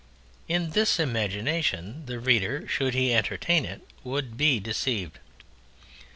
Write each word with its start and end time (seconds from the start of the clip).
In 0.47 0.71
this 0.71 0.99
imagination 0.99 2.07
the 2.07 2.17
reader, 2.19 2.67
should 2.67 2.95
he 2.95 3.13
entertain 3.13 3.65
it, 3.65 3.85
would 4.03 4.35
be 4.35 4.59
deceived. 4.59 5.19